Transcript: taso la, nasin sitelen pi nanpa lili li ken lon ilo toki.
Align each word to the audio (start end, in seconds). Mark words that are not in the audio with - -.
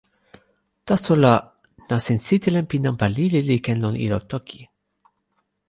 taso 0.87 1.13
la, 1.23 1.33
nasin 1.91 2.19
sitelen 2.27 2.65
pi 2.69 2.77
nanpa 2.83 3.05
lili 3.15 3.39
li 3.47 3.57
ken 3.65 3.81
lon 3.83 3.95
ilo 4.05 4.19
toki. 4.31 4.61